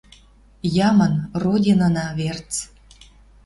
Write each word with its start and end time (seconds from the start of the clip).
Ямын 0.87 1.13
Родинына 1.41 2.07
верц. 2.19 2.51